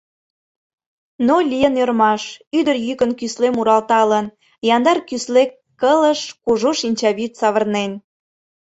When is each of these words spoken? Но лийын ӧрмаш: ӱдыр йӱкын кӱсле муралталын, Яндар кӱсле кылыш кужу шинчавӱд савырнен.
Но 1.27 1.35
лийын 1.51 1.73
ӧрмаш: 1.81 2.23
ӱдыр 2.57 2.77
йӱкын 2.85 3.11
кӱсле 3.19 3.47
муралталын, 3.55 4.25
Яндар 4.75 4.97
кӱсле 5.07 5.43
кылыш 5.81 6.21
кужу 6.43 6.71
шинчавӱд 6.79 7.31
савырнен. 7.39 7.91